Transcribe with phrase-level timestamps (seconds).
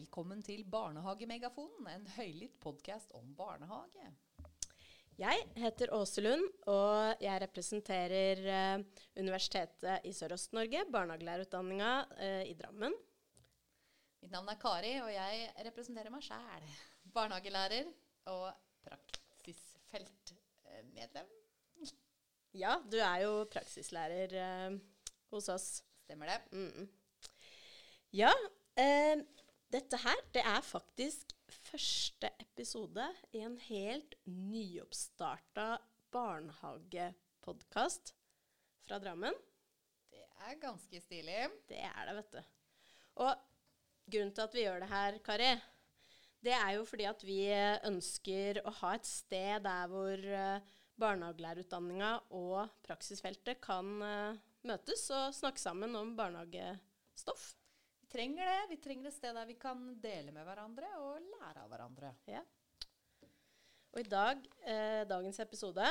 [0.00, 4.06] Velkommen til Barnehagemegafonen, en høylytt podkast om barnehage.
[5.20, 8.80] Jeg heter Åse Lund, og jeg representerer eh,
[9.20, 12.96] Universitetet i Sørøst-Norge, barnehagelærerutdanninga eh, i Drammen.
[14.22, 16.64] Mitt navn er Kari, og jeg representerer meg sjæl.
[17.18, 17.84] Barnehagelærer
[18.32, 18.46] og
[18.86, 21.28] praksisfeltmedlem.
[22.56, 24.80] Ja, du er jo praksislærer eh,
[25.34, 25.84] hos oss.
[26.06, 26.40] Stemmer det?
[26.56, 26.88] Mm.
[28.16, 28.32] Ja,
[28.80, 29.20] eh,
[29.70, 31.30] dette her, det er faktisk
[31.70, 33.04] første episode
[33.36, 35.78] i en helt nyoppstarta
[36.14, 38.14] barnehagepodkast
[38.86, 39.34] fra Drammen.
[40.10, 41.42] Det er ganske stilig.
[41.70, 42.40] Det er det, vet du.
[43.22, 43.32] Og
[44.10, 45.52] grunnen til at vi gjør det her, Kari,
[46.40, 47.52] det er jo fordi at vi
[47.86, 50.62] ønsker å ha et sted der hvor uh,
[51.00, 57.59] barnehagelærerutdanninga og praksisfeltet kan uh, møtes og snakke sammen om barnehagestoff.
[58.10, 58.70] Trenger det.
[58.72, 62.14] Vi trenger et sted der vi kan dele med hverandre og lære av hverandre.
[62.30, 62.42] Ja.
[63.90, 65.86] Og i dag, eh, dagens episode,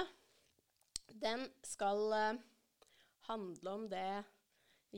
[1.15, 2.41] den skal eh,
[3.29, 4.09] handle om det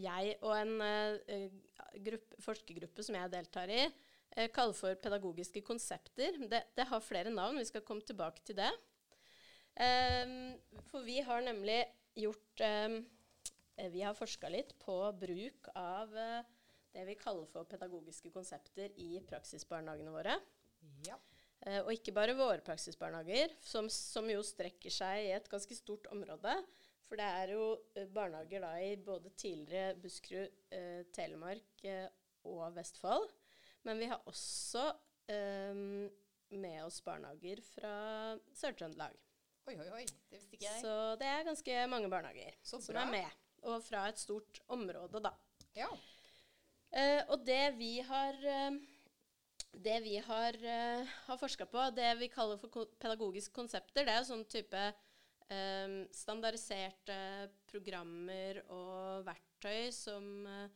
[0.01, 1.51] jeg og en eh,
[2.05, 3.81] gruppe, forskergruppe som jeg deltar i,
[4.35, 6.39] eh, kaller for pedagogiske konsepter.
[6.47, 8.71] Det, det, har flere navn, vi skal komme tilbake til det.
[9.81, 10.55] Ehm,
[10.89, 11.85] for vi har nemlig
[12.19, 13.05] gjort ehm,
[13.91, 16.49] Vi har forska litt på bruk av eh,
[16.91, 20.37] det vi kaller for pedagogiske konsepter i praksisbarnehagene våre.
[21.07, 21.17] Ja.
[21.61, 26.09] Eh, og ikke bare våre praksisbarnehager, som, som, jo strekker seg i et ganske stort
[26.13, 26.55] område.
[27.05, 32.07] For det er jo eh, barnehager da i både tidligere Buskerud, eh, Telemark eh,
[32.49, 33.29] og Vestfold.
[33.85, 34.87] Men vi har også
[35.31, 35.83] eh,
[36.51, 37.93] med oss barnehager fra
[38.57, 39.15] Sør-Trøndelag.
[39.69, 40.05] Oi, oi, oi.
[40.31, 40.81] Det visste ikke jeg.
[40.81, 43.37] Så det er ganske mange barnehager som er med.
[43.69, 45.35] Og fra et stort område, da.
[45.77, 45.91] Ja.
[46.91, 48.79] Eh, og det vi har uh,
[49.71, 54.19] det vi har, uh, har forska på, det vi kaller for pedagogiske konsepter, det er
[54.19, 54.81] jo sånn type
[55.47, 57.17] um, standardiserte
[57.71, 60.67] programmer og verktøy som uh,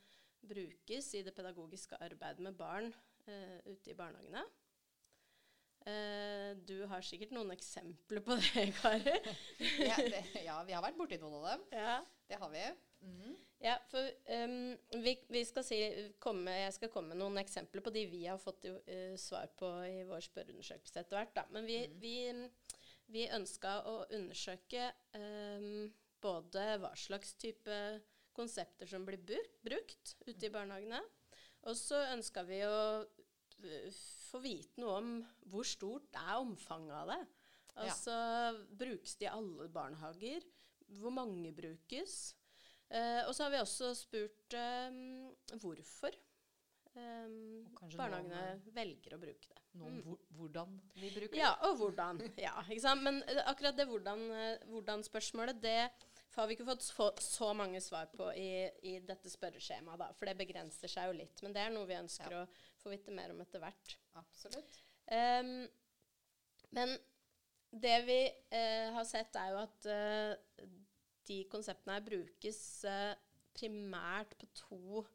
[0.45, 2.93] brukes i det pedagogiske arbeidet med barn
[3.27, 4.45] uh, ute i barnehagene.
[6.65, 9.11] du har sikkert noen eksempler på det, Kari?
[9.85, 11.65] ja, det, ja, vi har vært borti noen av dem.
[11.77, 11.99] ja.
[12.25, 12.63] Det har vi.
[13.65, 14.05] Ja, for
[14.45, 15.77] um, vi, vi skal si,
[16.21, 19.69] komme, jeg skal komme med noen eksempler på de vi har fått uh, svar på
[19.87, 21.33] i vår spørreundersøkelse etter hvert.
[21.37, 21.45] Da.
[21.55, 21.95] Men vi, mm.
[22.01, 22.15] vi,
[23.15, 25.87] vi ønska å undersøke um,
[26.21, 27.79] både hva slags type
[28.35, 30.99] konsepter som blir brukt ute i barnehagene,
[31.65, 33.89] og så ønska vi å uh,
[34.29, 35.11] få vite noe om
[35.49, 37.21] hvor stort er omfanget av det.
[37.81, 38.15] Altså,
[38.77, 40.45] brukes det i alle barnehager?
[40.99, 42.35] Hvor mange brukes?
[42.89, 44.97] Eh, og så har vi også spurt eh,
[45.61, 46.13] hvorfor
[46.95, 47.29] eh,
[47.97, 49.61] barnehagene noen, velger å bruke det.
[49.75, 50.17] Noen Mm.
[50.37, 51.39] hvordan vi bruker det.
[51.41, 52.21] Ja, og hvordan.
[52.39, 52.53] Ja?
[53.01, 58.29] Men eh, akkurat det hvordan-spørsmålet, hvordan det har vi ikke fått så, mange svar på
[58.35, 60.07] i, i dette spørreskjemaet, da.
[60.19, 61.41] For det begrenser seg jo litt.
[61.43, 62.41] Men det er noe vi ønsker Ja.
[62.43, 63.97] å få vite mer om etter hvert.
[64.19, 64.81] Absolutt.
[65.07, 65.67] Um,
[66.75, 66.97] men
[67.71, 68.19] det vi
[68.51, 70.67] uh, har sett, er jo at eh,
[71.27, 72.59] de konseptene her brukes
[72.89, 73.13] eh,
[73.55, 75.05] primært på to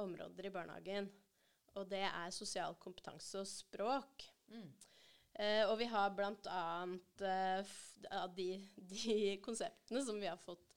[0.00, 1.10] områder i barnehagen.
[1.78, 4.26] Og det er sosial kompetanse og språk.
[4.50, 4.70] Mm.
[5.40, 6.64] Eh, og vi har bl.a.
[8.10, 9.16] Av de, de
[9.46, 10.74] konseptene som vi har fått,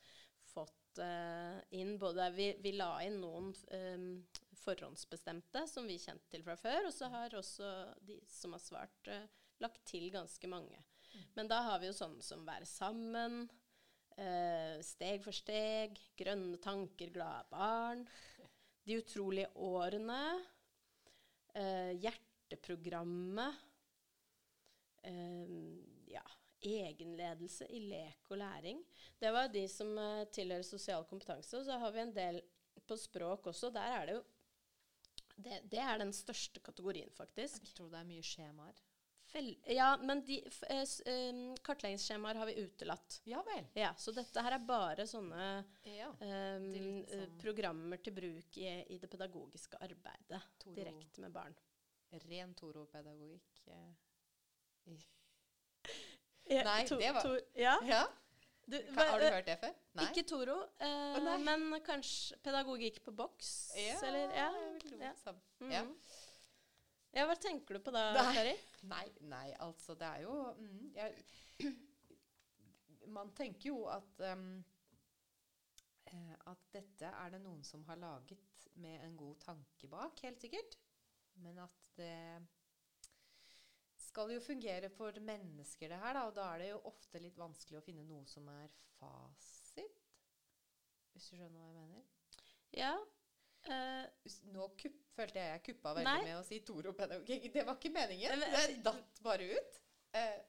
[0.54, 6.46] fått eh, inn både vi, vi la inn noen eh, forhåndsbestemte som vi kjente til
[6.46, 7.72] fra før, og så har også
[8.06, 9.26] de som har svart, eh,
[9.64, 10.80] lagt til ganske mange.
[11.36, 13.46] Men da har vi jo sånne som være sammen,
[14.18, 18.04] eh, steg for steg, grønne tanker, glade barn,
[18.84, 20.22] de utrolige årene,
[21.56, 23.62] eh, hjerteprogrammet,
[25.04, 25.58] eh,
[26.12, 26.24] ja,
[26.64, 28.84] egenledelse i lek og læring.
[29.20, 29.96] Det var de som
[30.32, 31.58] tilhører sosial kompetanse.
[31.58, 32.42] Og så har vi en del
[32.88, 33.72] på språk også.
[33.74, 34.24] Der er det jo
[35.36, 37.64] det, det er den største kategorien, faktisk.
[37.64, 38.82] Jeg tror det er mye skjemaer.
[39.34, 40.36] Vel, ja, men de
[40.70, 43.16] eh, em, kartleggingsskjemaer har vi utelatt.
[43.26, 43.66] Ja vel.
[43.74, 45.48] Ja, så dette her er bare sånne
[45.90, 46.10] Ja.
[46.10, 50.76] um, eh, sånn- programmer til bruk i, i det pedagogiske arbeidet Toro.
[50.78, 51.56] direkte med barn.
[52.30, 53.64] Ren Toro-pedagogikk.
[53.68, 53.94] eh,
[56.46, 57.80] Ja, Nei, to- det var- to- ja.
[57.88, 58.08] Ja,
[58.66, 59.74] Du, hva- Har du eh, hørt det før?
[59.96, 60.04] Nei?
[60.06, 63.72] Ikke Toro, eh, oh, men kanskje pedagogikk på boks?
[63.76, 64.30] ja, eller?
[64.32, 65.12] Ja, jeg vil tro ja.
[65.60, 65.72] Mm.
[65.72, 65.82] Ja.
[67.14, 68.08] Ja, hva tenker du på da.
[68.38, 68.54] Kari?
[68.90, 71.74] Nei, nei, altså det er jo mm, jeg,
[73.14, 74.48] Man tenker jo at um,
[76.10, 80.42] eh, At dette er det noen som har laget med en god tanke bak, helt
[80.42, 80.78] sikkert.
[81.44, 82.18] Men at det
[84.14, 86.26] skal jo fungere for mennesker, det her, da.
[86.30, 90.02] Og da er det jo ofte litt vanskelig å finne noe som er fasit.
[91.14, 92.08] Hvis du skjønner hva jeg mener?
[92.74, 92.94] Ja.
[93.72, 96.24] Eh, Us- Nå kupp, følte jeg jeg kuppa veldig Nei.
[96.24, 97.52] med å si Toro-pedagogikk.
[97.54, 98.40] Det var ikke meningen.
[98.40, 99.80] Men- Det datt bare ut.
[100.16, 100.40] Uh.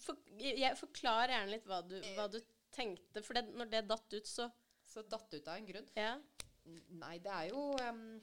[0.00, 2.40] for, jeg Forklar gjerne litt hva du, hva du
[2.70, 4.50] tenkte, for det, når det datt ut, så
[4.86, 5.88] så datt ut av en grunn.
[5.96, 6.20] Ja.
[6.88, 8.20] Nei, det er jo um,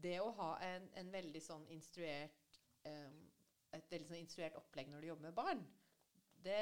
[0.00, 3.18] Det å ha en, en veldig sånn instruert um,
[3.76, 5.62] Et veldig sånn instruert opplegg når du jobber med barn,
[6.44, 6.60] det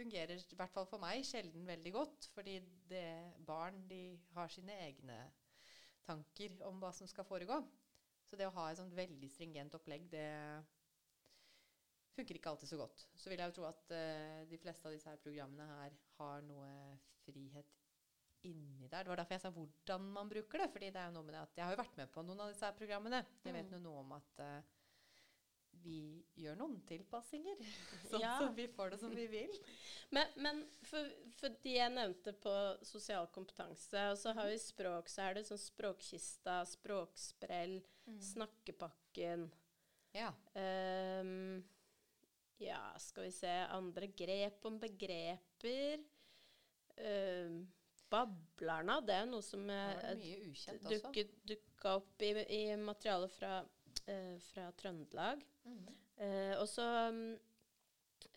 [0.00, 2.30] fungerer i hvert fall for meg sjelden veldig godt.
[2.34, 2.58] Fordi
[2.90, 3.04] det,
[3.46, 4.02] barn de
[4.34, 5.20] har sine egne
[6.08, 7.60] tanker om hva som skal foregå.
[8.30, 10.26] Så det å ha et sånt veldig stringent opplegg, det
[12.14, 13.04] funker ikke alltid så godt.
[13.18, 16.42] Så vil jeg jo tro at uh, de fleste av disse her programmene her har
[16.46, 16.70] noe
[17.24, 17.76] frihet
[18.48, 19.04] inni der.
[19.04, 20.70] Det var derfor jeg sa hvordan man bruker det.
[20.72, 22.44] fordi det er jo noe med det at jeg har jo vært med på noen
[22.44, 23.24] av disse her programmene.
[23.44, 23.74] Jeg vet Mm.
[23.76, 24.62] jo noe om at eh,
[25.84, 26.00] vi
[26.40, 27.56] gjør noen tilpassinger,
[28.10, 28.34] sånn Ja.
[28.38, 29.56] som vi får det som vi vil.
[30.10, 32.54] Men, men for, for de jeg nevnte på
[32.86, 37.80] sosial kompetanse, og så har vi språk, så er det sånn språkkista, språksprell,
[38.32, 39.50] snakkepakken
[40.16, 40.32] Ja.
[40.58, 41.60] Um,
[42.60, 46.02] Ja, skal vi se Andre grep om begreper.
[47.00, 47.62] Um,
[48.10, 53.60] Bablarna, det er noe som Det dukket, dukka opp i, i materialet fra,
[54.50, 55.42] fra Trøndelag.
[55.64, 55.84] Mm.
[56.20, 57.38] Eh, og så mm,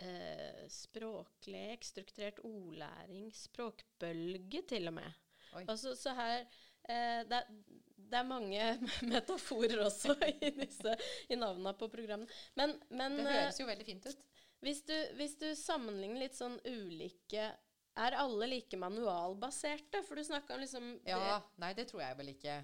[0.08, 5.20] eh, språklek, strukturert ordlæring, språkbølge til og med.
[5.68, 7.50] Altså, så her eh, det, er,
[7.98, 8.70] det er mange
[9.14, 10.16] metaforer også
[10.48, 10.96] i disse
[11.30, 12.32] i navnene på programmene.
[12.56, 14.24] Men, men Det eh, høres jo veldig fint ut.
[14.66, 17.52] hvis, du, hvis du sammenligner litt sånn ulike
[18.00, 20.02] Er alle like manualbaserte?
[20.08, 22.56] For du snakka om liksom Ja, Nei, det tror jeg vel ikke.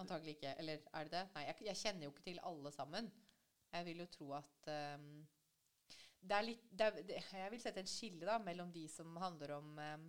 [0.00, 0.54] Antagelig ikke.
[0.62, 1.26] Eller er det det?
[1.34, 3.10] Nei, jeg, jeg kjenner jo ikke til alle sammen.
[3.70, 5.10] Jeg vil jo tro at um,
[6.20, 9.16] det er litt det er, det, Jeg vil sette en skille da, mellom de som
[9.22, 10.08] handler om um,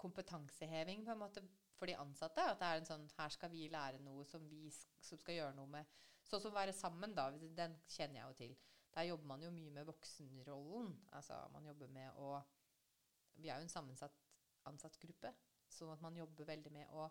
[0.00, 1.42] kompetanseheving på en måte
[1.78, 2.44] for de ansatte.
[2.44, 5.56] At det er en sånn Her skal vi lære noe som vi som skal gjøre
[5.58, 5.98] noe med
[6.30, 7.30] Sånn som Være sammen, da.
[7.34, 8.58] Den kjenner jeg jo til.
[8.94, 10.92] Der jobber man jo mye med voksenrollen.
[11.18, 12.36] Altså man jobber med å
[13.40, 14.16] Vi er jo en sammensatt
[14.68, 15.32] ansatt gruppe.
[15.70, 17.08] Sånn at man jobber veldig med å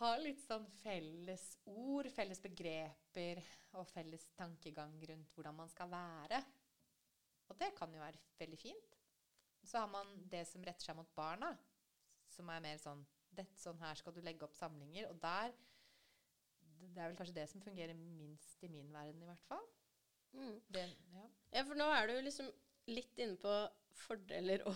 [0.00, 3.40] ha litt sånn felles ord, felles begreper
[3.76, 6.40] og felles tankegang rundt hvordan man skal være.
[7.50, 8.96] Og det kan jo være veldig fint.
[9.66, 11.50] Så har man det som retter seg mot barna,
[12.32, 15.10] som er mer sånn dette, Sånn her skal du legge opp samlinger.
[15.10, 15.52] Og der
[16.80, 19.66] Det er vel kanskje det som fungerer minst i min verden, i hvert fall.
[20.32, 20.56] Mm.
[20.72, 21.26] Det, ja.
[21.52, 22.48] Ja, for nå er du liksom
[22.88, 23.52] litt inne på
[23.98, 24.74] fordeler og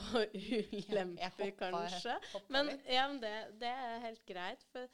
[0.78, 2.16] ulemper, hoppa- kanskje.
[2.32, 4.64] hoppa Men, ja, men det, det er helt greit.
[4.72, 4.87] For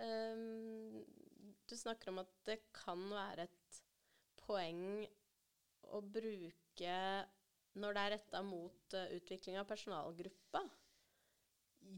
[0.00, 1.02] um,
[1.66, 3.80] du snakker om at det kan være et
[4.46, 5.06] poeng
[5.94, 6.98] å bruke
[7.76, 10.62] når det er retta mot uh, utvikling av personalgruppa.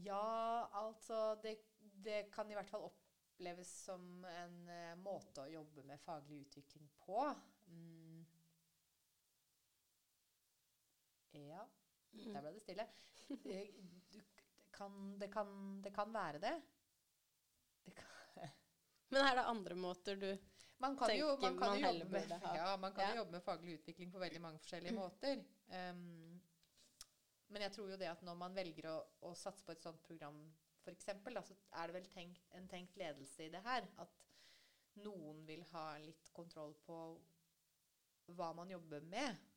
[0.05, 1.57] Ja, altså det,
[2.03, 6.89] det kan i hvert fall oppleves som en uh, måte å jobbe med faglig utvikling
[7.05, 7.23] på.
[7.69, 8.08] Mm.
[11.37, 11.65] Ja,
[12.11, 12.85] der ble det stille.
[13.29, 14.19] Det, du,
[14.57, 15.49] det, kan, det, kan,
[15.83, 16.55] det kan være det.
[17.85, 18.49] det kan,
[19.13, 20.31] Men er det andre måter du
[20.79, 22.55] man kan jo, man Tenker kan man heller burde ha.
[22.55, 25.41] ja, man kan jo jobbe med faglig utvikling på veldig mange forskjellige måter.
[25.67, 26.39] Um,
[27.51, 28.95] men jeg tror jo det at når man velger å,
[29.27, 30.37] å satse på et sånt program,
[30.89, 33.85] eksempel, så er det vel tenkt, en tenkt ledelse i det her.
[34.01, 34.23] At
[35.03, 36.97] noen vil ha litt kontroll på
[38.37, 39.48] hva man jobber med.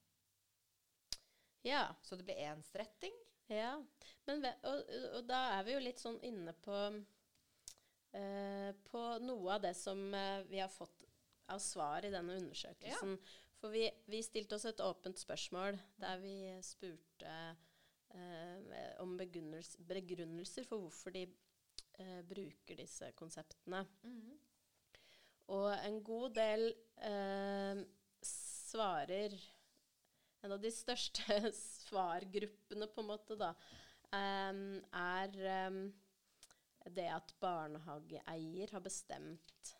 [1.62, 1.94] Ja.
[2.02, 3.14] Så det blir ensretting.
[3.52, 3.74] Ja,
[4.28, 9.64] men og, og da er vi jo litt sånn inne på uh, På noe av
[9.64, 11.02] det som uh, vi har fått
[11.52, 13.16] av svar i denne undersøkelsen.
[13.60, 17.34] For vi, vi stilte oss et åpent spørsmål der vi spurte
[18.14, 18.58] uh,
[19.02, 21.26] om begrunnelser for hvorfor de
[22.26, 23.82] bruker disse konseptene.
[25.52, 26.64] Og en god del
[28.24, 29.36] svarer
[30.42, 31.38] En av de største
[31.86, 33.52] svargruppene, på en måte, da,
[34.10, 35.36] um, er
[35.70, 35.82] um,
[36.90, 39.74] det at barnehageeier har bestemt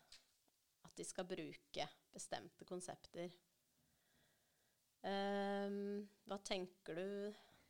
[0.87, 3.35] at de skal bruke bestemte konsepter.
[5.03, 7.09] Um, hva tenker du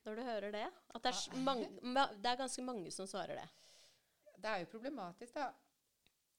[0.05, 0.67] når du hører det?
[0.93, 1.71] At det er, mange,
[2.19, 3.49] det er ganske mange som svarer det.
[4.37, 5.49] Det er jo problematisk da,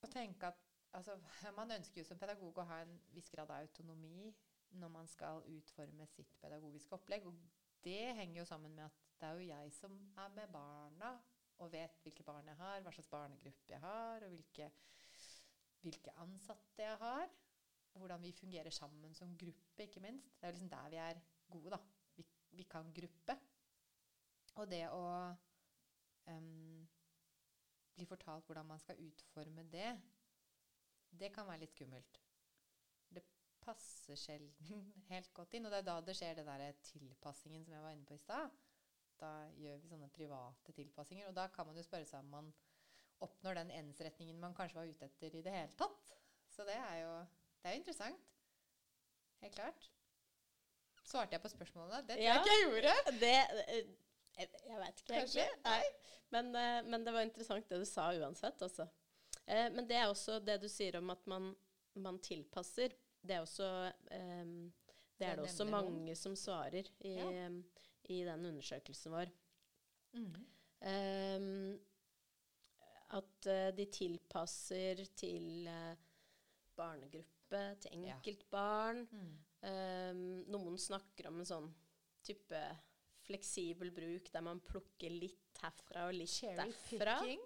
[0.03, 0.59] å tenke at
[0.93, 1.15] altså,
[1.55, 4.33] Man ønsker jo som pedagog å ha en viss grad av autonomi
[4.79, 7.27] når man skal utforme sitt pedagogiske opplegg.
[7.29, 7.35] Og
[7.83, 11.13] det henger jo sammen med at det er jo jeg som er med barna
[11.61, 14.71] og vet hvilke barn jeg har, hva slags barnegruppe jeg har, og hvilke
[15.83, 17.31] hvilke ansatte jeg har,
[17.93, 20.39] hvordan vi fungerer sammen som gruppe, ikke minst.
[20.39, 21.79] Det er liksom der vi er gode, da.
[22.15, 23.37] Vi, vi kan gruppe.
[24.55, 25.03] Og det å
[26.29, 26.87] um,
[27.93, 29.91] bli fortalt hvordan man skal utforme det,
[31.19, 32.22] det kan være litt skummelt.
[33.65, 35.65] Passer sjelden helt godt inn.
[35.65, 38.21] Og det er da det skjer det derre tilpassingen som jeg var inne på i
[38.23, 38.51] stad.
[39.21, 41.29] Da gjør vi sånne private tilpassinger.
[41.29, 42.53] Og da kan man jo spørre seg om man
[43.23, 46.13] oppnår den ensretningen man kanskje var ute etter i det hele tatt.
[46.51, 47.11] Så det er jo,
[47.63, 48.25] det er interessant.
[49.43, 49.85] Helt klart.
[51.07, 52.01] Svarte jeg på spørsmålene?
[52.07, 52.33] Det tror Ja.
[52.33, 53.19] jeg ikke jeg gjorde.
[53.19, 53.33] Det
[54.33, 55.43] Jeg, jeg veit ikke Kanskje?
[55.45, 55.63] egentlig.
[55.63, 55.83] Nei.
[56.33, 58.87] Men, eh, men det var interessant det du sa uansett, altså.
[59.45, 61.51] Eh, men det er også det du sier om at man,
[62.01, 62.95] man tilpasser.
[63.23, 63.67] Det er også
[64.11, 64.73] um,
[65.19, 67.29] Det er det også mange som svarer i, Ja.
[67.47, 67.61] eh,
[68.11, 69.29] i den undersøkelsen vår.
[70.13, 70.33] Mm.
[70.83, 71.79] Um,
[73.13, 75.93] at uh, de tilpasser til uh,
[76.75, 78.15] barnegruppe, til Ja.
[78.17, 79.05] enkeltbarn.
[79.11, 79.33] Mm.
[79.63, 81.69] Um, noen snakker om en sånn
[82.25, 82.59] type
[83.23, 87.19] fleksibel bruk der man plukker litt herfra og litt Cherry derfra.
[87.21, 87.45] picking.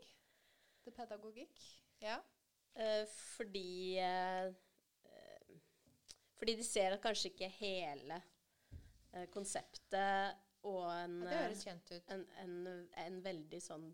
[0.88, 1.62] Det pedagogikk.
[2.02, 2.18] Ja.
[2.78, 3.06] Uh,
[3.36, 4.00] fordi
[6.38, 8.20] Fordi de ser at kanskje ikke hele
[9.14, 11.30] eh, konseptet og en, ja.
[11.30, 12.12] Det høres kjent ut.
[12.14, 12.58] en, en,
[13.06, 13.86] en veldig sånn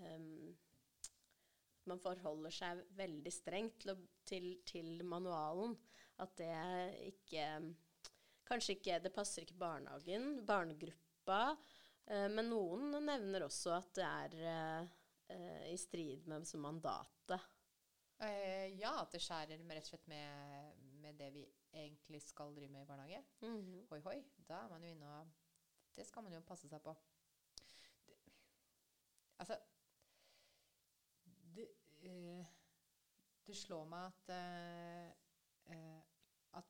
[0.00, 0.48] um,
[1.90, 5.76] Man forholder seg veldig strengt til, til, til manualen.
[6.20, 6.56] At det
[7.12, 7.46] ikke
[8.50, 11.54] Kanskje ikke Det passer ikke barnehagen, barnegruppa.
[12.10, 14.90] Uh, men noen nevner også at det er uh,
[15.30, 17.48] uh, i strid med mandatet.
[18.20, 20.69] Eh, ja, at det skjærer med, rett og slett med
[21.20, 23.22] det vi egentlig skal drive med i barnehage.
[23.90, 24.18] Hoi, hoi.
[24.48, 25.36] Da er man jo inne og
[25.96, 26.94] Det skal man jo passe seg på.
[28.06, 28.14] Det,
[29.42, 29.56] altså
[31.56, 31.66] det,
[32.06, 32.46] eh,
[33.46, 35.10] det slår meg at, eh,
[35.74, 36.00] eh,
[36.52, 36.64] at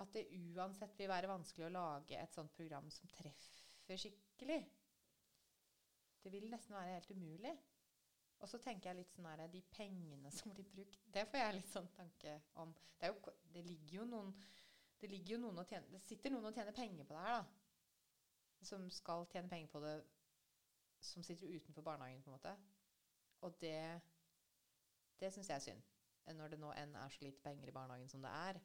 [0.00, 4.62] At det uansett vil være vanskelig å lage et sånt program som treffer skikkelig.
[6.22, 7.52] Det vil nesten være helt umulig.
[8.40, 11.58] Og så tenker jeg litt sånn her De pengene som blir brukt, det får jeg
[11.58, 12.72] litt sånn tanke om.
[13.00, 14.34] Det, jo, det ligger jo noen
[15.00, 17.38] det ligger jo noen og tjener, det sitter noen og tjener penger på det her,
[17.38, 18.64] da.
[18.68, 19.94] Som skal tjene penger på det,
[21.00, 22.52] som sitter utenfor barnehagen, på en måte.
[23.48, 23.78] Og det
[25.20, 25.82] det syns jeg er synd.
[26.36, 28.60] Når det nå enn er så lite penger i barnehagen som det er.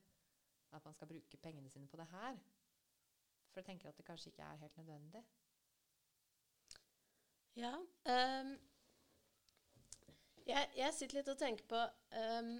[0.75, 2.37] At man skal bruke pengene sine på det her.
[3.51, 5.23] For jeg tenker at det kanskje ikke er helt nødvendig.
[7.55, 7.73] Ja.
[8.05, 8.57] ehm,
[10.45, 11.81] jeg, jeg sitter litt og tenker på
[12.15, 12.51] um,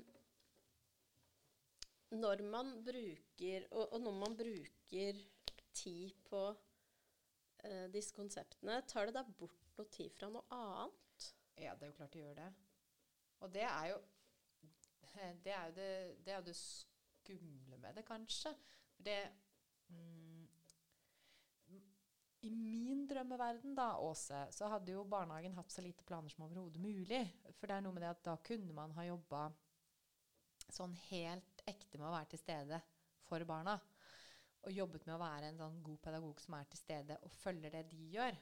[2.16, 5.22] Når man bruker og, og når man bruker
[5.76, 11.32] tid på uh, disse konseptene, tar det da bort noe tid fra noe annet?
[11.60, 12.52] Ja, det er jo klart det gjør det.
[13.44, 14.04] Og det er jo
[15.16, 15.90] det er jo det,
[16.26, 18.52] det, er jo det skumle med det, kanskje.
[19.06, 19.20] Det
[19.88, 20.48] mm,
[22.42, 26.82] I min drømmeverden, da, Åse, så hadde jo barnehagen hatt så lite planer som overhodet
[26.82, 27.22] mulig.
[27.60, 29.46] For det er noe med det at da kunne man ha jobba
[30.74, 32.82] sånn helt ekte med å være til stede
[33.28, 33.78] for barna.
[34.66, 37.76] Og jobbet med å være en sånn god pedagog som er til stede og følger
[37.76, 38.38] det de gjør.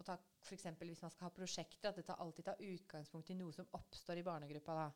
[0.00, 0.16] Og ta
[0.50, 4.18] eksempel hvis man skal ha prosjekter, at det alltid tar utgangspunkt i noe som oppstår
[4.18, 4.74] i barnegruppa.
[4.74, 4.88] da.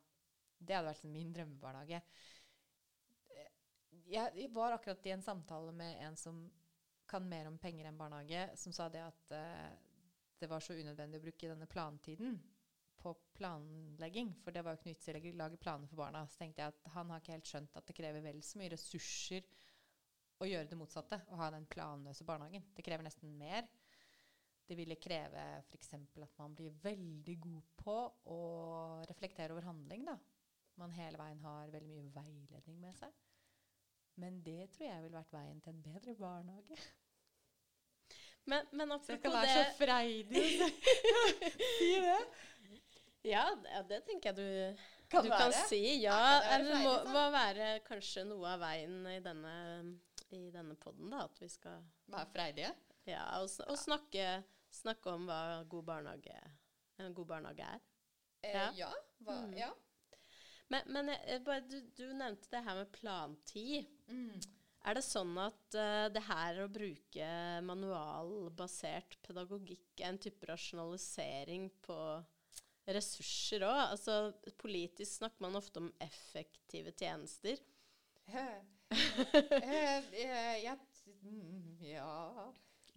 [0.59, 2.01] Det hadde vært min drømmebarnehage.
[3.31, 3.51] Eh,
[4.11, 6.41] jeg var akkurat i en samtale med en som
[7.09, 9.73] kan mer om penger enn barnehage, som sa det at eh,
[10.41, 12.37] det var så unødvendig å bruke denne plantiden
[12.97, 16.25] på planlegging, for det var jo ikke noe vits å lage planer for barna.
[16.29, 18.73] Så tenkte jeg at han har ikke helt skjønt at det krever vel så mye
[18.73, 19.47] ressurser
[20.43, 22.65] å gjøre det motsatte, å ha den planløse barnehagen.
[22.77, 23.69] Det krever nesten mer.
[24.67, 25.93] Det ville kreve f.eks.
[25.95, 27.97] at man blir veldig god på
[28.35, 28.41] å
[29.09, 30.05] reflektere over handling.
[30.09, 30.17] da.
[30.81, 33.15] Man hele veien har veldig mye veiledning med seg.
[34.17, 36.77] Men det tror jeg ville vært veien til en bedre barnehage.
[38.47, 40.69] Men, men Så det apropos skal være så freidig å
[41.79, 42.19] si det.
[43.27, 45.41] Ja, det, det tenker jeg du Kan du være.
[45.51, 45.81] kan si.
[46.05, 49.55] Ja, Ja, kan det må, freidig, må være kanskje noe av veien i denne,
[50.31, 51.25] i denne podden, da.
[51.27, 51.83] At vi skal
[52.15, 52.71] Være freidige.
[53.07, 54.29] Ja, og, og snakke,
[54.75, 56.39] snakke om hva god barnehage,
[57.03, 57.83] en god barnehage er.
[58.47, 58.71] Eh, Ja.
[58.87, 58.93] ja.
[59.27, 59.57] Hva, Mm.
[59.59, 59.73] ja.
[60.71, 63.87] Men, men jeg- jeg bare, du, du nevnte det her med plantid.
[64.11, 64.37] Mm.
[64.87, 67.29] Er det sånn at uh, det her å bruke
[67.67, 71.97] manualbasert pedagogikk er en type rasjonalisering på
[72.95, 73.81] ressurser òg?
[73.97, 74.19] Altså,
[74.63, 77.59] politisk snakker man ofte om effektive tjenester.
[78.87, 80.75] Eh, jeg,
[81.25, 82.53] mm, ja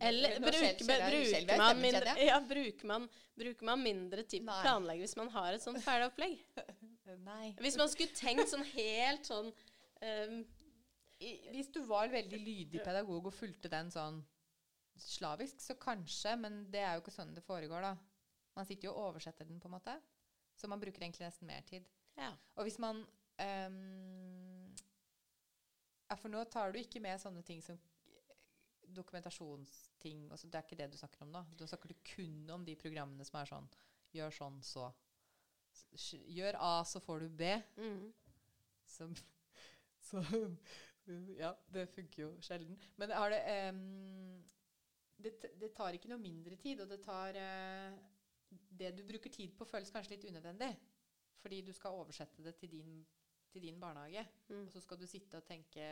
[0.05, 5.17] Eller bruker, bruker, man mindre, ja, bruker, man, bruker man mindre tid på planlegging hvis
[5.17, 6.37] man har et sånt ferdig opplegg?
[7.31, 7.55] Nei.
[7.57, 10.37] Hvis man skulle tenkt sånn helt sånn um,
[11.19, 14.21] hvis du var veldig lydig pedagog og fulgte den sånn
[14.99, 17.93] slavisk, så kanskje, men det er jo ikke sånn det foregår, da.
[18.55, 19.95] Man sitter jo og oversetter den, på en måte.
[20.59, 21.85] Så man bruker egentlig nesten mer tid.
[22.19, 22.33] Ja.
[22.59, 23.05] Og hvis man
[23.39, 24.75] um,
[26.09, 27.77] Ja, for nå tar du ikke med sånne ting som
[28.89, 30.31] dokumentasjonsting.
[30.31, 31.43] og så det er ikke det du snakker om nå.
[31.55, 33.69] Da snakker du kun om de programmene som er sånn
[34.15, 34.89] Gjør sånn, så
[36.33, 37.49] Gjør A, så får du B.
[37.77, 38.09] Mm.
[38.89, 39.07] Så,
[41.09, 42.77] så Ja, det funker jo sjelden.
[43.01, 43.41] Men har det
[43.73, 44.43] um,
[45.19, 47.97] det, det tar ikke noe mindre tid, og det tar uh,
[48.49, 50.71] Det du bruker tid på, føles kanskje litt unødvendig.
[51.39, 53.05] Fordi du skal oversette det til din,
[53.51, 54.25] til din barnehage.
[54.49, 54.65] Mm.
[54.65, 55.85] Og så skal du sitte og tenke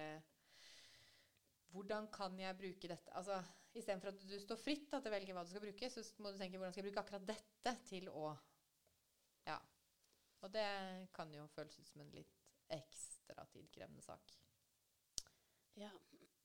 [1.71, 3.13] Hvordan kan jeg bruke dette?
[3.17, 3.41] Altså,
[3.77, 6.31] Istedenfor at du står fritt da, til å velge hva du skal bruke, så må
[6.31, 8.31] du tenke hvordan skal jeg bruke akkurat dette til å
[9.45, 9.57] Ja.
[10.45, 10.67] Og det
[11.13, 12.39] kan jo føles ut som en litt
[12.73, 14.33] ekstra tidkrevende sak.
[15.77, 15.91] Ja.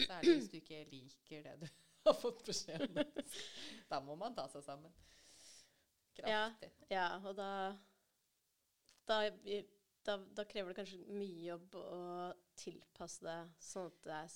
[0.03, 1.67] Særlig hvis du ikke liker det du
[2.09, 3.01] har fått beskjed om.
[3.93, 4.93] Da må man ta seg sammen.
[6.17, 6.69] Kraftig.
[6.93, 7.51] ja, og da
[9.09, 9.19] da,
[10.07, 12.01] da da krever det kanskje mye jobb å
[12.59, 14.35] tilpasse det sånn at det er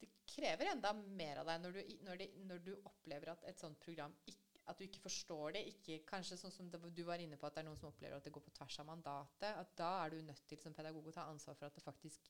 [0.00, 3.62] Det krever enda mer av deg når du, når, det, når du opplever at et
[3.62, 5.60] sånt program ikke At du ikke forstår det.
[5.70, 8.16] Ikke, kanskje sånn som det, du var inne på, at det er noen som opplever
[8.16, 9.46] at det går på tvers av mandatet.
[9.46, 12.26] At da er du nødt til som pedagog å ta ansvar for at det faktisk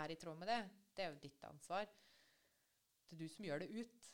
[0.00, 0.60] er i tråd med det.
[0.96, 1.88] Det er jo ditt ansvar.
[3.04, 4.10] Det er du som gjør det ut.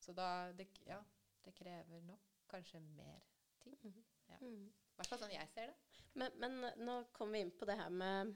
[0.00, 1.00] Så da det, Ja,
[1.44, 3.20] det krever nok kanskje mer
[3.62, 4.02] tid.
[4.28, 4.38] Ja.
[4.40, 4.68] Mm.
[4.68, 5.78] I hvert fall sånn jeg ser det.
[6.18, 8.32] Men, men nå kommer vi inn på det her med,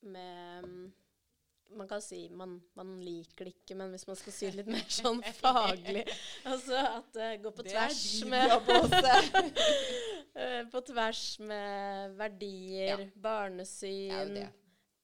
[0.00, 0.92] med mm,
[1.76, 4.70] Man kan si man, man liker det ikke, men hvis man skal si det litt
[4.72, 6.04] mer sånn faglig
[6.48, 8.56] Altså at det går på tvers med
[10.32, 14.46] Eh, På tvers med verdier, Det er jo barnesyn, det.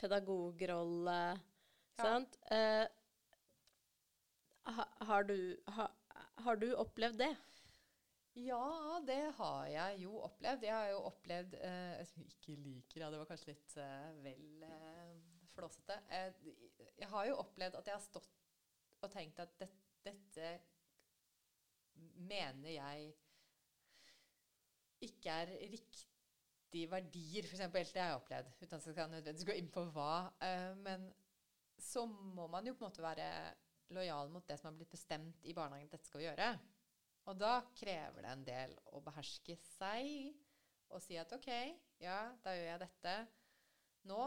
[0.00, 1.20] Pedagogrolle.
[1.98, 2.04] Ja.
[2.04, 2.38] Sant?
[2.54, 2.86] Eh,
[4.68, 5.38] ha, har, du,
[5.76, 5.88] ha,
[6.44, 7.34] har du opplevd det?
[8.38, 10.64] Ja, det har jeg jo opplevd.
[10.68, 14.66] Jeg har jo opplevd eh, jeg Ikke liker, ja, det var kanskje litt eh, vel
[14.68, 15.14] eh,
[15.54, 15.96] flåsete.
[16.14, 16.42] Eh,
[17.00, 18.34] jeg har jo opplevd at jeg har stått
[18.98, 19.68] og tenkt at det,
[20.06, 20.52] dette
[22.28, 23.12] mener jeg
[25.06, 25.52] ikke er
[26.68, 27.72] riktige verdier, f.eks.
[27.72, 28.50] Det jeg har opplevd.
[28.60, 30.30] Uten at jeg skal nødvendigvis gå inn på hva.
[30.42, 31.08] Eh, men
[31.78, 33.54] så må man jo på en måte være
[33.94, 36.50] lojal mot det som har blitt bestemt i barnehagen at dette skal vi gjøre.
[37.28, 40.34] Og da krever det en del å beherske seg
[40.88, 41.48] og si at OK,
[42.00, 43.16] ja, da gjør jeg dette
[44.08, 44.22] nå.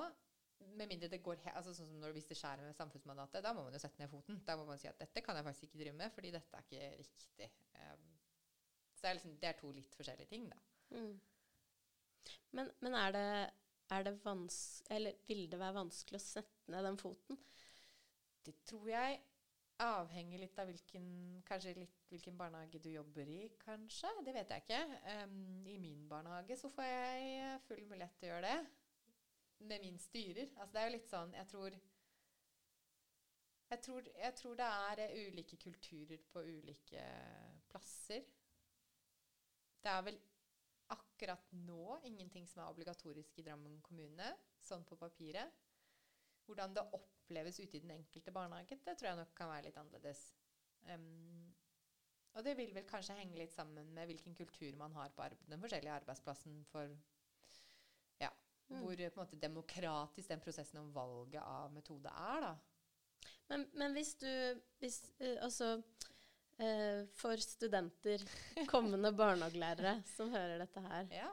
[0.78, 3.54] Med mindre det går he altså Sånn som når du viser skjæret med samfunnsmandatet, da
[3.58, 4.42] må man jo sette ned foten.
[4.46, 6.68] Da må man si at dette kan jeg faktisk ikke drive med, fordi dette er
[6.68, 7.50] ikke riktig.
[7.82, 8.06] Um,
[8.94, 10.60] så det er, liksom, det er to litt forskjellige ting, da.
[10.94, 11.16] Mm.
[12.58, 13.28] Men, men er det,
[13.96, 14.16] er det
[14.90, 17.40] eller vil det være vanskelig å sette ned den foten?
[18.46, 19.20] Det tror jeg
[19.82, 21.06] avhenger litt av hvilken,
[21.78, 24.10] litt hvilken barnehage du jobber i, kanskje.
[24.26, 24.82] Det vet jeg ikke.
[25.24, 28.60] Um, I min barnehage så får jeg full mulighet til å gjøre det.
[29.70, 30.52] Med min styrer.
[30.58, 31.76] Altså det er jo litt sånn Jeg tror
[33.72, 37.04] Jeg tror, jeg tror det er eh, ulike kulturer på ulike
[37.70, 38.26] plasser.
[39.82, 40.18] Det er vel
[41.22, 45.54] akkurat nå ingenting som er obligatorisk i Drammen kommune, sånn på papiret.
[46.48, 49.78] Hvordan det oppleves ute i den enkelte barnehage, det tror jeg nok kan være litt
[49.78, 50.24] annerledes.
[50.90, 51.54] Um,
[52.34, 55.62] og det vil vel kanskje henge litt sammen med hvilken kultur man har på den
[55.62, 56.90] forskjellige arbeidsplassen for
[58.22, 58.32] Ja.
[58.70, 58.80] Mm.
[58.82, 62.56] Hvor eh, måte demokratisk den prosessen om valget av metode er, da.
[63.52, 64.30] Men, men hvis du
[64.80, 65.82] hvis, eh, Altså
[66.62, 68.24] eh, for studenter,
[68.70, 71.32] kommende barnehagelærere som hører dette her Ja.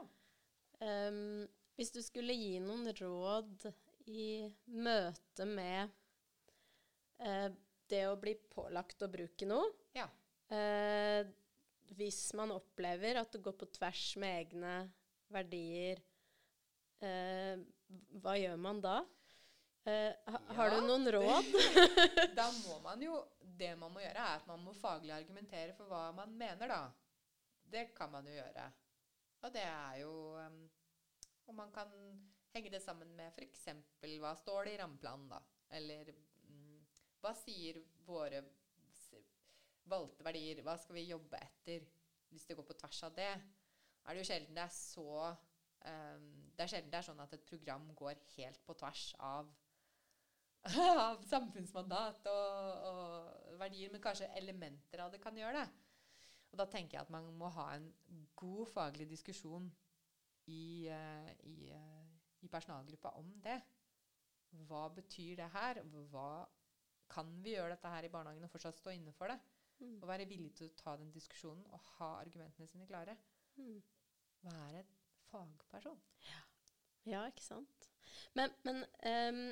[0.81, 1.47] Um,
[1.79, 3.69] Hvis du skulle gi noen råd
[4.11, 5.91] i møte med
[7.23, 7.49] eh,
[7.91, 10.07] det å bli pålagt å bruke noe Ja.
[10.55, 11.27] eh,
[11.99, 14.75] Hvis man opplever at det går på tvers med egne
[15.33, 15.99] verdier,
[17.05, 17.57] eh,
[18.23, 18.99] hva gjør man da?
[19.89, 21.49] Eh, ha, Har du noen råd?
[22.39, 23.19] Da må man jo
[23.59, 26.83] Det man må gjøre, er at man må faglig argumentere for hva man mener, da.
[27.69, 28.67] Det kan man jo gjøre.
[29.45, 30.63] Og det er jo um,
[31.47, 31.93] Og man kan
[32.53, 33.69] henge det sammen med f.eks.
[34.21, 35.41] hva står det i rammeplanen, da?
[35.79, 36.11] Eller
[36.49, 36.81] um,
[37.23, 38.43] hva sier våre
[39.89, 40.63] valgte verdier?
[40.65, 41.87] Hva skal vi jobbe etter?
[42.29, 43.31] Hvis det går på tvers av det,
[44.05, 47.35] er det jo sjelden det er så um, Det er sjelden det er sånn at
[47.37, 49.49] et program går helt på tvers av
[51.09, 55.69] av samfunnsmandat og, og verdier, men kanskje elementer av det kan gjøre det.
[56.53, 57.89] Og da tenker jeg at man må ha en
[58.39, 59.69] god faglig diskusjon
[60.49, 62.07] i, eh, i, eh,
[62.45, 63.59] i personalgruppa om det.
[64.69, 65.83] Hva betyr det her?
[66.13, 66.47] Hva
[67.13, 69.39] kan vi gjøre dette her i barnehagen og fortsatt stå inne for det?
[69.79, 69.99] Mm.
[70.01, 73.15] Og være villig til å ta den diskusjonen og ha argumentene sine klare.
[73.61, 73.83] Mm.
[74.49, 74.85] Være
[75.29, 76.01] fagperson.
[77.09, 77.89] Ja, ikke sant.
[78.37, 79.45] Men, men ehm,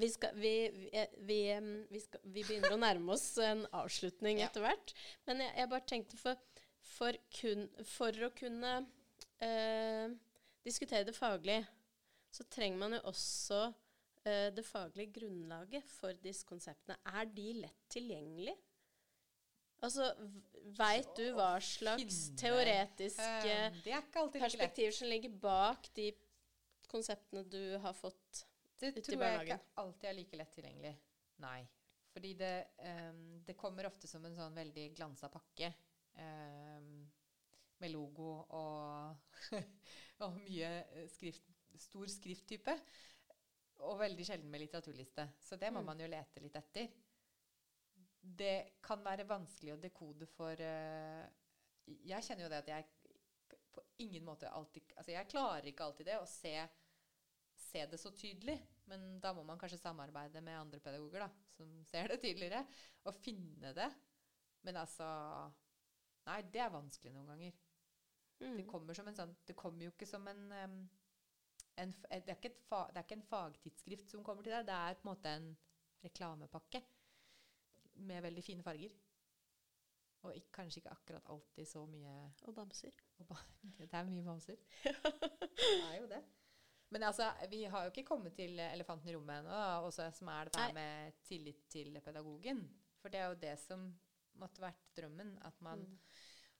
[0.00, 1.40] vi, skal, vi, vi, eh, vi,
[1.90, 4.94] vi, skal, vi begynner å nærme oss en avslutning etter hvert.
[5.28, 6.40] Men jeg, jeg bare tenkte for,
[6.94, 8.72] for, kun, for å kunne
[9.44, 10.08] eh,
[10.66, 11.60] diskutere det faglig,
[12.30, 13.60] så trenger man jo også
[14.24, 16.98] eh, det faglige grunnlaget for disse konseptene.
[17.10, 18.56] Er de lett tilgjengelig?
[19.80, 20.10] Altså,
[20.76, 24.02] veit du hva slags finne, teoretiske Eh, er
[24.34, 26.10] perspektiver som ligger bak de
[26.90, 28.19] konseptene du har fått.
[28.80, 30.94] Det tror jeg ikke alltid er like lett tilgjengelig.
[31.44, 31.60] Nei.
[32.10, 32.52] Fordi det,
[33.10, 35.72] um, det kommer ofte som en sånn veldig glansa pakke.
[36.18, 37.04] Um,
[37.80, 39.36] med logo og,
[40.24, 41.46] og mye eh, skrift,
[41.80, 42.74] stor skrifttype.
[43.88, 45.24] Og veldig sjelden med litteraturliste.
[45.40, 45.86] Så det må Mm.
[45.86, 46.90] man jo lete litt etter.
[48.20, 51.24] Det kan være vanskelig å dekode for uh,
[52.04, 52.84] Jeg kjenner jo det at jeg
[53.72, 56.52] på ingen måte alltid Altså jeg klarer ikke alltid det å se
[57.70, 58.58] se det så tydelig.
[58.90, 62.64] Men da må man kanskje samarbeide med andre pedagoger da, som ser det tydeligere,
[63.06, 63.90] og finne det.
[64.66, 65.08] Men altså
[66.28, 67.54] Nei, det er vanskelig noen ganger.
[68.40, 68.56] Mm.
[68.58, 72.52] Det kommer som en sånn Det kommer jo ikke som en, en det, er ikke
[72.68, 74.66] fa, det er ikke en fagtidsskrift som kommer til deg.
[74.68, 75.48] Det er på en måte en
[76.04, 76.82] reklamepakke
[78.04, 78.92] med veldig fine farger.
[80.20, 82.92] Og ikke, kanskje ikke akkurat alltid så mye Og bamser.
[83.78, 84.60] Det er mye bamser.
[84.84, 86.20] Det er jo det.
[86.90, 90.44] Men altså, vi har jo ikke kommet til elefanten i rommet ennå, også som er
[90.48, 92.64] det der med tillit til pedagogen.
[93.00, 93.84] For det er jo det som
[94.40, 95.36] måtte vært drømmen.
[95.46, 95.98] At man Mm.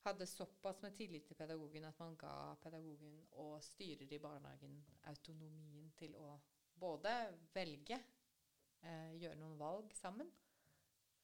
[0.05, 5.90] hadde såpass med tillit til pedagogen at man ga pedagogen og styrer i barnehagen autonomien
[5.99, 6.40] til å
[6.81, 7.12] både
[7.55, 7.99] velge,
[8.83, 10.31] eh, gjøre noen valg sammen.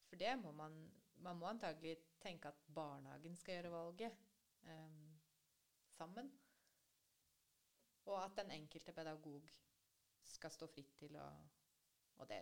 [0.08, 4.12] For det må man Man må antagelig tenke at barnehagen skal gjøre valget
[4.64, 5.16] eh,
[5.96, 6.30] sammen.
[8.06, 9.48] Og at den enkelte pedagog
[10.26, 11.26] skal stå fritt til å
[12.18, 12.38] Og det,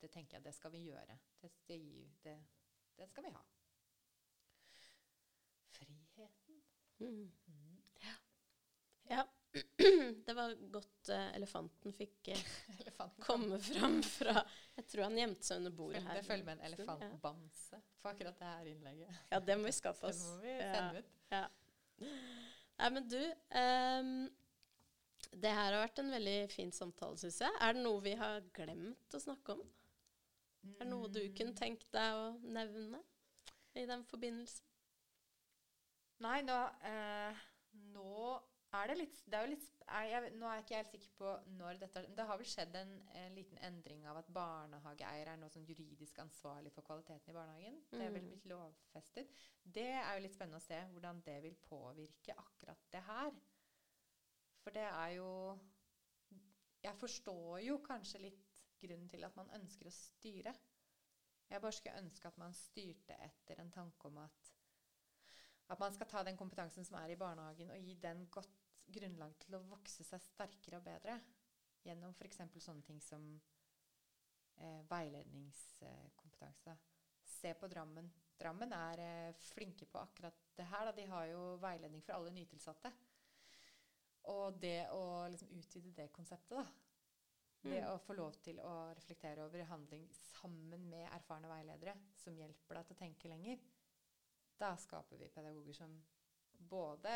[0.00, 1.16] det tenker jeg det skal vi gjøre.
[1.40, 2.36] Det, det,
[2.96, 3.40] det, skal vi ha.
[5.74, 6.60] Friheten.
[7.00, 7.32] Mm.
[7.46, 7.82] Mm.
[9.10, 9.24] Ja.
[10.26, 12.40] Det var godt uh, elefanten fikk uh,
[12.82, 14.42] Elefanten komme fram fra
[14.76, 16.18] Jeg tror han gjemte seg under bordet her.
[16.18, 16.70] det følger med en Ja.
[16.70, 19.20] elefantbamse på akkurat det her innlegget.
[19.30, 20.20] Ja, det må vi skaffe oss.
[20.22, 20.72] Det må vi Ja.
[20.74, 21.12] sende ut.
[21.32, 21.44] Ja.
[22.76, 23.20] Nei, men du
[23.62, 24.12] ehm,
[25.32, 27.52] Det her har vært en veldig fin samtale, syns jeg.
[27.60, 29.60] Er det noe vi har glemt å snakke om?
[30.66, 31.56] Er det noe du kunne Mm.
[31.60, 33.02] tenkt deg å nevne
[33.74, 34.62] i den forbindelse?
[36.24, 37.34] Nei, nå, eh,
[37.92, 40.90] nå er det litt Det er jo litt er jeg, Nå er jeg ikke helt
[40.90, 45.28] sikker på når dette Det har vel skjedd en, en liten endring av at barnehageeier
[45.28, 47.76] er nå sånn juridisk ansvarlig for kvaliteten i barnehagen.
[47.92, 48.30] Det er vel Mm.
[48.30, 49.28] blitt lovfestet.
[49.62, 53.30] Det er jo litt spennende å se hvordan det vil påvirke akkurat det her.
[54.66, 55.30] For det er jo
[56.82, 60.52] Jeg forstår jo kanskje litt grunnen til at man ønsker å styre.
[61.46, 64.50] Jeg bare skulle ønske at man styrte etter en tanke om at
[65.70, 68.52] at man skal ta den kompetansen som er i barnehagen, og gi den godt
[68.94, 71.16] grunnlag til å vokse seg sterkere og bedre.
[71.86, 72.38] Gjennom f.eks.
[72.62, 73.24] sånne ting som
[74.62, 76.76] eh, veiledningskompetanse.
[77.26, 78.12] Se på Drammen.
[78.38, 80.90] Drammen er eh, flinke på akkurat det her.
[80.90, 80.94] Da.
[80.94, 82.94] De har jo veiledning for alle nytilsatte.
[84.32, 86.66] Og det å liksom utvide det konseptet, da.
[87.66, 87.88] Det Mm.
[87.90, 92.86] å få lov til å reflektere over handling sammen med erfarne veiledere som hjelper deg
[92.86, 93.58] til å tenke lenger,
[94.58, 95.96] da skaper vi pedagoger som
[96.70, 97.08] både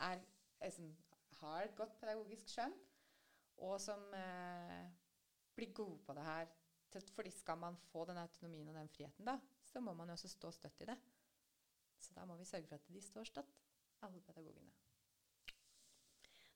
[0.00, 0.20] er,
[0.60, 0.96] eh, som
[1.40, 2.74] har et godt pedagogisk skjønn,
[3.58, 4.90] og som eh,
[5.56, 6.46] blir gode på det her.
[6.92, 10.28] Fordi skal man få den autonomien og den friheten, da, så må man jo også
[10.28, 10.98] stå støtt i det.
[11.98, 13.52] Så da må vi sørge for at de står støtt,
[14.02, 14.70] alle pedagogene.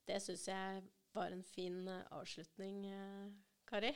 [0.06, 0.82] Det syns jeg
[1.16, 3.28] var en fin eh, avslutning, eh,
[3.66, 3.90] Kari.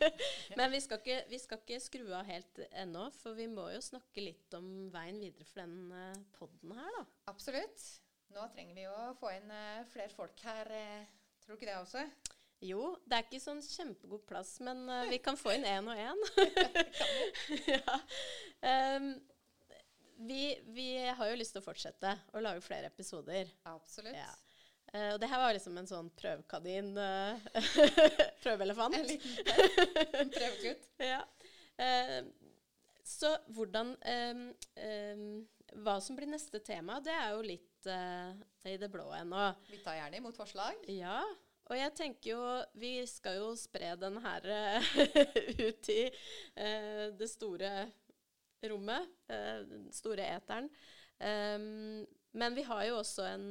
[0.58, 3.80] Men vi skal, ikke, vi skal ikke skru av helt ennå, for vi må jo
[3.82, 5.80] snakke litt om veien videre for den
[6.36, 7.06] poden podden her, da.
[7.32, 7.86] Absolutt.
[8.34, 10.70] Nå trenger vi å få inn eh, flere folk her.
[10.76, 11.06] eh,
[11.42, 12.04] tror du ikke det også?
[12.68, 15.94] Jo, det er ikke sånn kjempegod plass, men uh, vi kan få inn én og
[15.94, 16.22] én.
[17.76, 17.98] ja.
[18.98, 19.12] um,
[20.26, 20.42] vi,
[20.74, 23.50] vi har jo lyst til å fortsette å lage flere episoder.
[23.70, 24.18] Absolutt.
[24.18, 24.32] Ja.
[24.92, 27.48] Eh, og det her var liksom en sånn prøvekanin uh,
[28.44, 28.96] Prøveelefant.
[28.96, 30.88] En liten en.
[31.04, 31.22] Ja.
[31.78, 32.48] Uh,
[33.08, 34.40] så hvordan um,
[34.76, 35.28] um,
[35.84, 38.32] Hva som blir neste tema, det er jo litt eh,
[38.68, 39.50] i det blå ennå.
[39.70, 40.80] Vi tar gjerne imot forslag.
[40.92, 41.20] Ja.
[41.68, 42.42] Og jeg tenker jo
[42.80, 44.92] Vi skal jo spre den her eh,
[45.68, 47.72] ut i eh, det store
[48.68, 49.08] rommet.
[49.28, 50.68] eh, den store eteren.
[51.18, 52.04] Um,
[52.38, 53.48] men vi har jo også en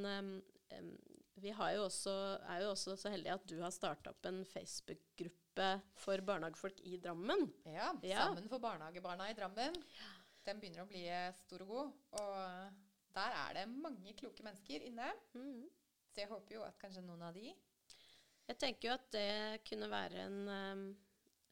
[1.38, 2.14] Vi har jo også,
[2.50, 5.68] er jo også så heldige at du har starta opp en Facebook-gruppe
[6.02, 7.48] for barnehagefolk i Drammen.
[7.66, 8.24] Ja, Ja.
[8.26, 9.76] Sammen for barnehagebarna i Drammen.
[10.48, 11.92] Den begynner å bli eh, stor og god.
[12.22, 15.12] Og der er det mange kloke mennesker inne.
[15.36, 15.66] Mm.
[16.14, 17.52] Så jeg håper jo at kanskje noen av de
[18.48, 20.96] Jeg tenker jo at det kunne være en,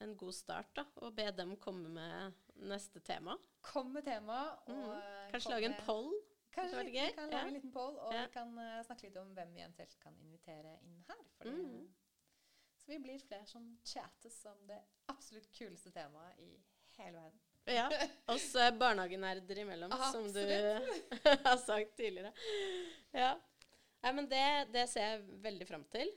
[0.02, 0.86] en god start, da.
[1.04, 2.34] Å be dem komme med
[2.72, 3.36] neste tema.
[3.62, 4.58] kom med tema.
[4.68, 4.92] Og Mhm.
[5.02, 6.14] eh, Kanskje lage en poll.
[6.56, 7.38] Kanskje vi kan kan ja.
[7.38, 8.26] lage en liten poll, og Ja.
[8.26, 11.24] vi kan uh, snakke litt om hvem vi eventuelt kan invitere inn her.
[11.52, 11.94] Mhm.
[12.78, 14.78] Så vi blir flere som chattes om det
[15.10, 16.52] absolutt kuleste temaet i
[16.98, 17.40] hele verden.
[17.66, 17.90] Ja.
[18.36, 20.42] Oss eh, barnehagenerder imellom, som du
[21.48, 22.32] har sagt tidligere.
[23.12, 23.34] Ja.
[24.06, 26.12] Nei, men det, det ser jeg veldig fram til.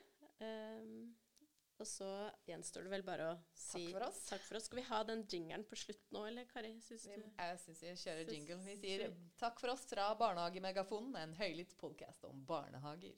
[0.45, 1.17] Um,
[1.79, 2.09] og så
[2.49, 4.21] gjenstår det vel bare å si for oss.
[4.31, 4.67] Takk for oss.
[4.69, 6.75] Skal vi ha den jingeren på slutt nå, eller Kari?
[6.85, 7.15] Syns du?
[7.15, 8.61] jeg syns vi kjører jingle.
[8.67, 9.07] Vi sier
[9.41, 13.15] takk for oss fra Barnehagemegafonen, en høylytt podkast om barnehager.